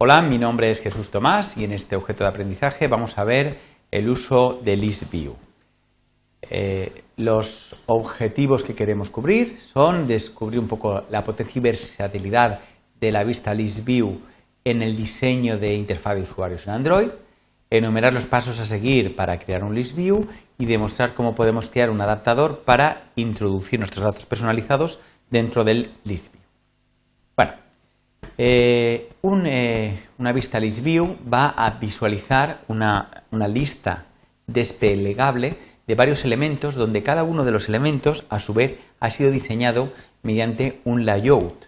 [0.00, 3.58] Hola, mi nombre es Jesús Tomás y en este objeto de aprendizaje vamos a ver
[3.90, 5.34] el uso de ListView.
[6.40, 12.60] Eh, los objetivos que queremos cubrir son descubrir un poco la potencia y versatilidad
[13.00, 14.20] de la vista ListView
[14.62, 17.08] en el diseño de interfaz de usuarios en Android,
[17.68, 22.00] enumerar los pasos a seguir para crear un ListView y demostrar cómo podemos crear un
[22.00, 26.44] adaptador para introducir nuestros datos personalizados dentro del ListView.
[27.36, 27.52] Bueno,
[28.38, 34.06] eh, eh, una vista list view va a visualizar una, lista
[34.46, 35.56] desplegable
[35.86, 39.92] de varios elementos donde cada uno de los elementos a su vez ha sido diseñado
[40.22, 41.66] mediante un layout.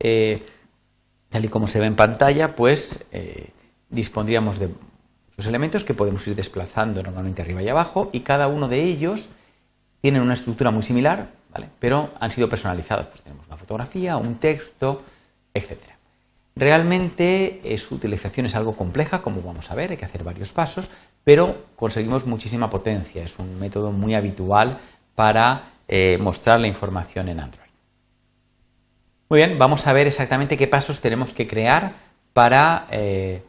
[0.00, 0.42] Eh,
[1.28, 3.06] tal y como se ve en pantalla, pues
[3.88, 4.70] dispondríamos de
[5.36, 9.28] los elementos que podemos ir desplazando normalmente arriba y abajo y cada uno de ellos
[10.00, 11.28] tiene una estructura muy similar,
[11.78, 13.06] pero han sido personalizados.
[13.06, 15.02] Pues tenemos una fotografía, un texto,
[15.54, 15.78] etc.
[16.56, 20.52] Realmente eh, su utilización es algo compleja, como vamos a ver, hay que hacer varios
[20.52, 20.90] pasos,
[21.24, 23.22] pero conseguimos muchísima potencia.
[23.22, 24.78] Es un método muy habitual
[25.14, 27.64] para eh, mostrar la información en Android.
[29.30, 31.92] Muy bien, vamos a ver exactamente qué pasos tenemos que crear
[32.32, 33.42] para eh,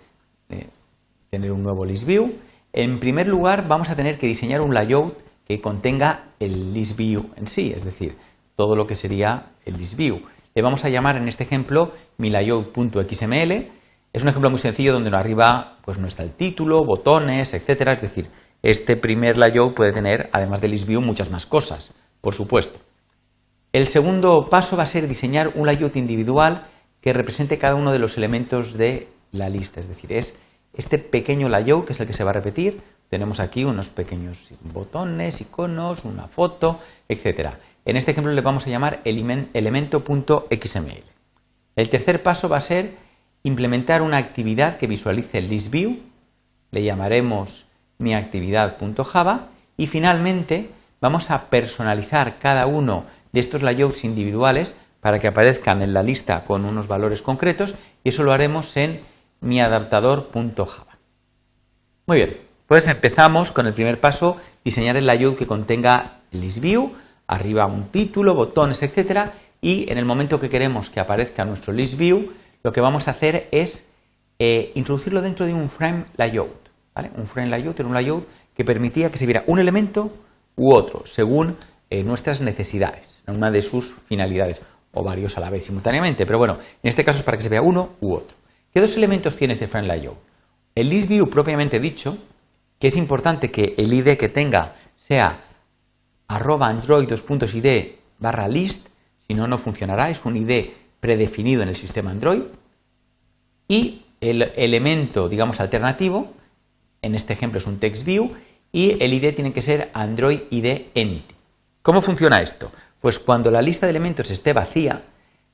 [1.29, 2.33] tener un nuevo list view.
[2.73, 7.29] En primer lugar, vamos a tener que diseñar un layout que contenga el list view
[7.35, 8.15] en sí, es decir,
[8.55, 10.21] todo lo que sería el list view
[10.55, 13.51] le vamos a llamar en este ejemplo milayout.xml.
[14.13, 17.91] Es un ejemplo muy sencillo donde arriba pues, no está el título, botones, etcétera.
[17.91, 18.29] Es decir,
[18.63, 22.79] este primer layout puede tener, además del ListView, muchas más cosas, por supuesto.
[23.73, 26.67] El segundo paso va a ser diseñar un layout individual
[27.01, 29.81] que represente cada uno de los elementos de la lista.
[29.81, 30.39] Es decir, es
[30.73, 32.81] este pequeño layout que es el que se va a repetir.
[33.09, 37.59] Tenemos aquí unos pequeños botones, iconos, una foto, etcétera.
[37.85, 41.03] En este ejemplo le vamos a llamar elemento.xml.
[41.75, 42.95] El tercer paso va a ser
[43.43, 45.99] implementar una actividad que visualice el ListView,
[46.71, 47.67] le llamaremos
[47.99, 55.83] miactividad.java y finalmente vamos a personalizar cada uno de estos layouts individuales para que aparezcan
[55.83, 58.99] en la lista con unos valores concretos y eso lo haremos en
[59.41, 60.97] miadaptador.java.
[62.07, 67.04] Muy bien, pues empezamos con el primer paso, diseñar el layout que contenga el ListView
[67.27, 71.97] arriba un título, botones, etcétera, y en el momento que queremos que aparezca nuestro list
[71.97, 72.31] view,
[72.63, 73.91] lo que vamos a hacer es
[74.39, 76.69] eh, introducirlo dentro de un frame layout.
[77.17, 80.11] Un frame layout era un layout que permitía que se viera un elemento
[80.55, 81.57] u otro, según
[81.89, 84.61] eh, nuestras necesidades, una de sus finalidades,
[84.93, 87.49] o varios a la vez simultáneamente, pero bueno, en este caso es para que se
[87.49, 88.35] vea uno u otro.
[88.73, 90.17] ¿Qué dos elementos tiene este frame layout?
[90.73, 92.17] El list view propiamente dicho,
[92.79, 95.39] que es importante que el ID que tenga sea
[96.27, 97.67] arroba android id
[98.19, 98.87] barra list,
[99.27, 100.69] si no, no funcionará, es un ID
[100.99, 102.43] predefinido en el sistema Android.
[103.67, 106.33] Y el elemento, digamos, alternativo,
[107.01, 108.31] en este ejemplo es un text view,
[108.71, 111.35] y el ID tiene que ser Android ID Entity.
[111.81, 112.71] ¿Cómo funciona esto?
[112.99, 115.01] Pues cuando la lista de elementos esté vacía,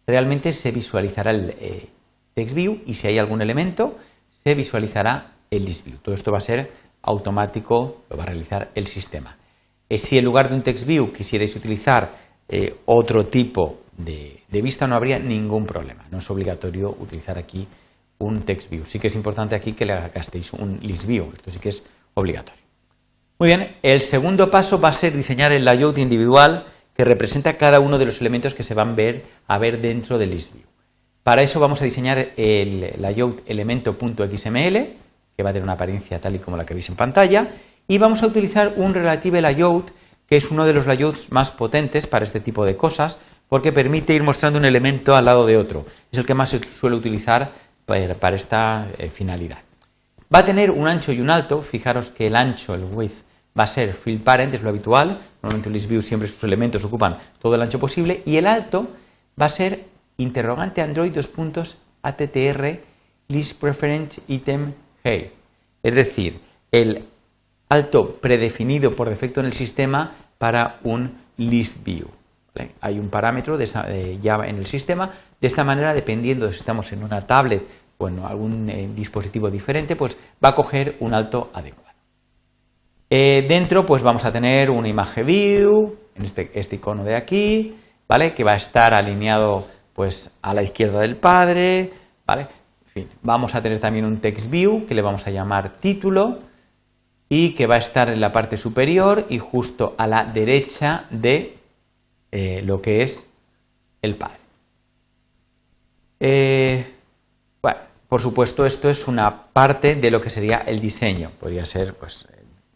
[0.07, 1.89] realmente se visualizará el eh,
[2.33, 3.97] text view y si hay algún elemento,
[4.29, 5.97] se visualizará el list view.
[6.01, 6.71] Todo esto va a ser
[7.01, 9.37] automático, lo va a realizar el sistema.
[9.91, 12.09] Eh, si en lugar de un text view quisierais utilizar
[12.47, 16.05] eh, otro tipo de, vista, no habría ningún problema.
[16.09, 17.67] No es obligatorio utilizar aquí
[18.19, 18.85] un text view.
[18.85, 21.29] Sí que es importante aquí que le gastéis un list view.
[21.33, 22.61] Esto sí que es obligatorio.
[23.37, 27.81] Muy bien, el segundo paso va a ser diseñar el layout individual que representa cada
[27.81, 30.67] uno de los elementos que se van a ver, a ver dentro del list view.
[31.21, 34.87] Para eso vamos a diseñar el layout elemento.xml,
[35.35, 37.49] que va a tener una apariencia tal y como la que veis en pantalla,
[37.91, 39.91] y vamos a utilizar un Relative Layout,
[40.25, 43.19] que es uno de los layouts más potentes para este tipo de cosas,
[43.49, 45.85] porque permite ir mostrando un elemento al lado de otro.
[46.09, 47.51] Es el que más se suele utilizar
[47.85, 49.57] para, esta eh, finalidad.
[50.33, 51.61] Va a tener un ancho y un alto.
[51.61, 53.25] Fijaros que el ancho, el width,
[53.59, 55.19] va a ser fill parent, es lo habitual.
[55.41, 58.21] Normalmente en ListView siempre sus elementos ocupan todo el ancho posible.
[58.25, 58.87] Y el alto
[59.37, 59.83] va a ser
[60.15, 62.79] interrogante Android dos puntos attr
[63.27, 64.71] list preference item
[65.03, 65.33] hey.
[65.83, 66.39] Es decir,
[66.71, 67.11] el
[67.71, 72.07] alto predefinido por defecto en el sistema para un list view.
[72.81, 75.09] Hay un parámetro de Java en el sistema.
[75.39, 77.63] De esta manera, dependiendo de si estamos en una tablet
[77.97, 81.97] o en algún eh, dispositivo diferente, pues va a coger un alto adecuado.
[83.09, 87.75] Eh, dentro, pues vamos a tener una imagen view, en este, este, icono de aquí,
[88.05, 88.33] ¿vale?
[88.33, 91.89] Que va a estar alineado pues a la izquierda del padre,
[92.25, 92.47] ¿vale?
[93.21, 96.50] vamos a tener también un text view que le vamos a llamar título
[97.33, 101.55] y que va a estar en la parte superior y justo a la derecha de
[102.29, 103.25] eh, lo que es
[104.01, 104.35] el padre.
[106.19, 106.85] Eh,
[107.61, 107.79] bueno,
[108.09, 111.31] por supuesto, esto es una parte de lo que sería el diseño.
[111.39, 112.25] Podría ser, pues,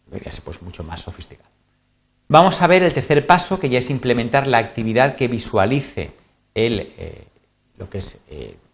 [0.08, 1.50] podría ser pues, mucho más sofisticado.
[2.28, 6.12] Vamos a ver el tercer paso, que ya es implementar la actividad que visualice
[6.54, 7.26] el, eh,
[7.76, 8.22] lo que es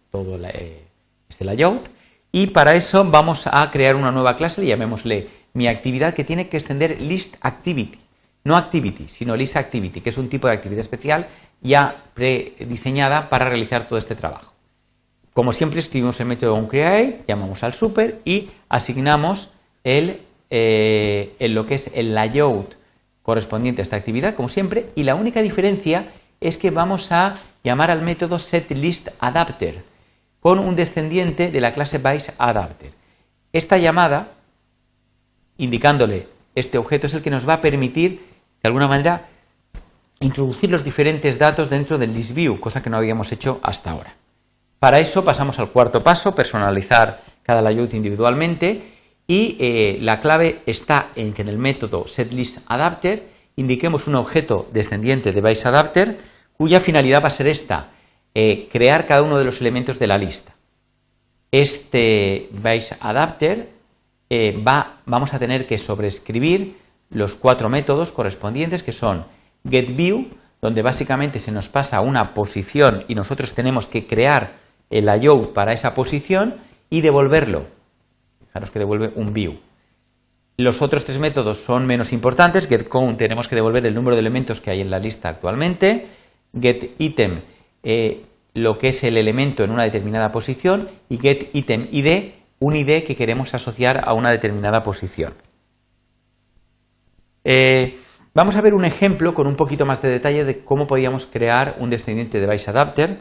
[0.09, 0.81] todo eh,
[1.27, 1.89] este layout.
[2.31, 6.57] Y para eso vamos a crear una nueva clase, llamémosle mi actividad, que tiene que
[6.57, 7.99] extender list activity.
[8.43, 11.27] No activity, sino list activity, que es un tipo de actividad especial
[11.61, 14.53] ya prediseñada para realizar todo este trabajo.
[15.33, 19.51] Como siempre escribimos el método onCreate, llamamos al super y asignamos
[19.83, 22.75] el, eh, lo que es el layout
[23.23, 26.11] correspondiente a esta actividad, como siempre, y la única diferencia
[26.41, 29.81] es que vamos a llamar al método setListAdapter
[30.41, 32.91] con un descendiente de la clase BiceAdapter.
[33.53, 34.33] Esta llamada,
[35.57, 38.21] indicándole este objeto, es el que nos va a permitir,
[38.61, 39.27] de alguna manera,
[40.19, 44.15] introducir los diferentes datos dentro del ListView, cosa que no habíamos hecho hasta ahora.
[44.79, 48.81] Para eso pasamos al cuarto paso, personalizar cada layout individualmente
[49.27, 53.23] y eh, la clave está en que en el método setListAdapter
[53.55, 56.19] indiquemos un objeto descendiente de BiceAdapter
[56.57, 57.89] cuya finalidad va a ser esta,
[58.33, 60.53] eh, crear cada uno de los elementos de la lista.
[61.51, 63.69] Este BiceAdapter
[64.35, 66.75] eh, va, vamos a tener que sobreescribir
[67.11, 69.25] los cuatro métodos correspondientes que son
[69.69, 70.25] getView,
[70.59, 74.53] donde básicamente se nos pasa una posición y nosotros tenemos que crear
[74.89, 76.55] el layout para esa posición
[76.89, 77.67] y devolverlo.
[78.47, 79.59] Fijaros que devuelve un view.
[80.57, 82.67] Los otros tres métodos son menos importantes.
[82.67, 86.07] GetCount tenemos que devolver el número de elementos que hay en la lista actualmente.
[86.59, 87.41] GetItem
[87.83, 88.23] eh,
[88.55, 90.89] lo que es el elemento en una determinada posición.
[91.07, 95.33] Y GetItemID un ID que queremos asociar a una determinada posición.
[97.43, 97.99] Eh,
[98.33, 101.75] vamos a ver un ejemplo con un poquito más de detalle de cómo podíamos crear
[101.79, 103.17] un descendiente de Device Adapter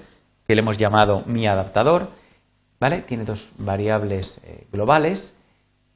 [0.47, 2.11] que le hemos llamado mi adaptador,
[2.79, 3.03] ¿vale?
[3.03, 5.37] Tiene dos variables eh, globales,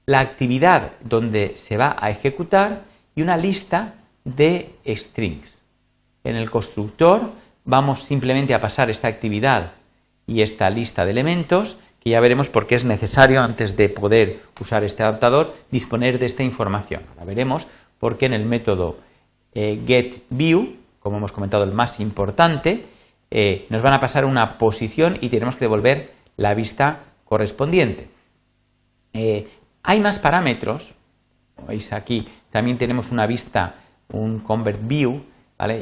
[0.07, 2.83] la actividad donde se va a ejecutar
[3.15, 3.95] y una lista
[4.25, 5.65] de strings.
[6.25, 7.31] En el constructor
[7.65, 9.73] vamos simplemente a pasar esta actividad
[10.27, 14.39] y esta lista de elementos, que ya veremos por qué es necesario, antes de poder
[14.61, 17.03] usar este adaptador, disponer de esta información.
[17.11, 17.67] Ahora veremos
[17.99, 19.01] por qué en el método
[19.55, 22.87] eh, getView, como hemos comentado, el más importante,
[23.33, 28.09] eh, nos van a pasar una posición y tenemos que devolver la vista correspondiente.
[29.13, 29.49] Eh,
[29.83, 30.95] hay más parámetros,
[31.67, 33.81] veis aquí, también tenemos una vista,
[34.13, 35.25] un convert view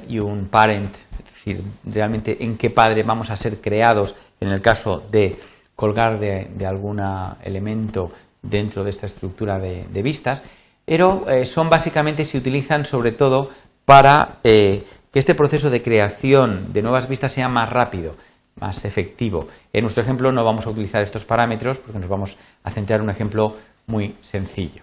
[0.08, 4.62] y un parent, es decir, realmente en qué padre vamos a ser creados en el
[4.62, 5.36] caso de
[5.76, 7.00] colgar de, algún
[7.42, 8.12] elemento
[8.42, 10.44] dentro de esta estructura de, vistas,
[10.84, 13.50] pero eh, son básicamente, se utilizan sobre todo
[13.84, 14.84] para que
[15.14, 18.16] este proceso de creación de nuevas vistas sea más rápido,
[18.60, 19.48] más efectivo.
[19.72, 23.04] En nuestro ejemplo no vamos a utilizar estos parámetros porque nos vamos a centrar en
[23.04, 23.54] un ejemplo
[23.86, 24.82] muy sencillo.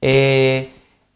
[0.00, 0.70] Eh,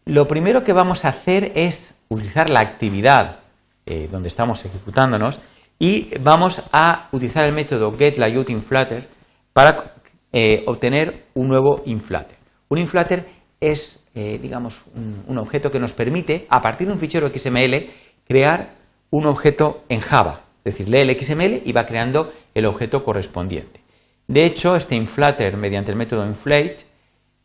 [0.05, 3.39] lo primero que vamos a hacer es utilizar la actividad
[3.85, 5.39] eh, donde estamos ejecutándonos
[5.81, 9.07] y vamos a utilizar el método getLayoutInFlutter
[9.51, 9.95] para
[10.31, 12.37] eh, obtener un nuevo inflater.
[12.69, 13.25] Un inflater
[13.59, 17.89] es, digamos, un objeto que nos permite, a partir de un fichero XML,
[18.27, 18.75] crear
[19.09, 20.41] un objeto en Java.
[20.63, 23.81] Es decir, lee el XML y va creando el objeto correspondiente.
[24.27, 26.77] De hecho, este inflater, mediante el método inflate,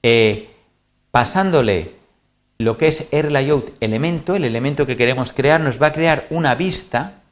[0.02, 0.50] eh,
[1.10, 1.94] pasándole
[2.58, 6.54] lo que es layout elemento, el elemento que queremos crear, nos va a crear una
[6.54, 7.22] vista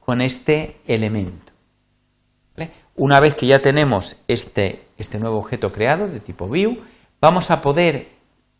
[0.00, 1.50] con este elemento.
[2.96, 6.78] Una vez que ya tenemos este, este nuevo objeto creado de tipo view,
[7.20, 8.08] vamos a poder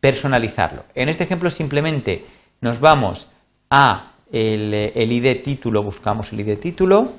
[0.01, 0.85] personalizarlo.
[0.95, 2.25] En este ejemplo simplemente
[2.61, 3.31] nos vamos
[3.69, 7.13] a el, ID título, buscamos el ID título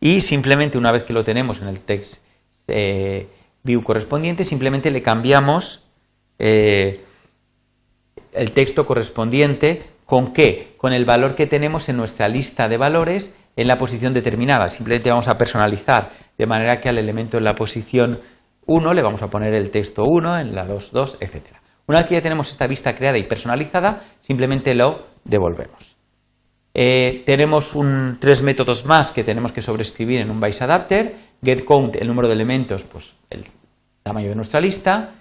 [0.00, 2.22] y simplemente una vez que lo tenemos en el text
[2.66, 3.28] eh,
[3.62, 5.84] view correspondiente, simplemente le cambiamos
[6.38, 7.04] eh,
[8.32, 10.72] el texto correspondiente con qué?
[10.78, 14.68] Con el valor que tenemos en nuestra lista de valores en la posición determinada.
[14.68, 18.18] Simplemente vamos a personalizar de manera que al elemento en la posición
[18.64, 21.42] 1 le vamos a poner el texto 1, en la 2, 2, etc.
[21.86, 25.98] Una vez que ya tenemos esta vista creada y personalizada, simplemente lo devolvemos.
[26.72, 27.74] Eh, tenemos
[28.18, 31.16] tres métodos más que tenemos que sobreescribir en un Vice Adapter.
[31.44, 33.44] GetCount, el número de elementos, pues el
[34.02, 35.16] tamaño de nuestra lista.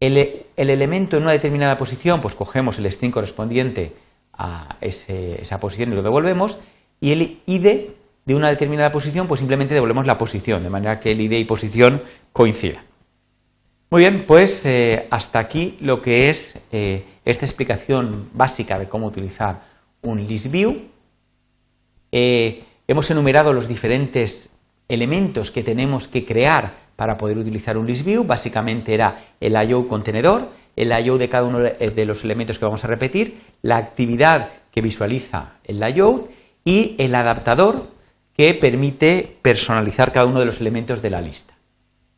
[0.00, 4.03] El, elemento en una determinada posición, pues cogemos el string correspondiente
[4.36, 6.58] a esa posición y lo devolvemos.
[7.00, 7.90] Y el ID
[8.24, 11.44] de una determinada posición, pues simplemente devolvemos la posición, de manera que el ID y
[11.44, 12.82] posición coincidan.
[13.90, 19.06] Muy bien, pues eh, hasta aquí lo que es eh, esta explicación básica de cómo
[19.06, 19.62] utilizar
[20.02, 20.88] un list view.
[22.10, 24.50] Eh, hemos enumerado los diferentes
[24.88, 28.24] elementos que tenemos que crear para poder utilizar un list view.
[28.24, 32.84] Básicamente era el IO contenedor, el IO de cada uno de los elementos que vamos
[32.84, 36.30] a repetir, la actividad que visualiza el layout
[36.64, 37.88] y el adaptador
[38.36, 41.54] que permite personalizar cada uno de los elementos de la lista.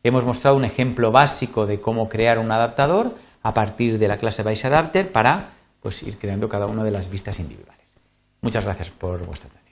[0.03, 4.43] Hemos mostrado un ejemplo básico de cómo crear un adaptador a partir de la clase
[4.43, 5.49] BaseAdapter para
[5.81, 7.95] pues, ir creando cada una de las vistas individuales.
[8.41, 9.66] Muchas gracias por vuestra atención.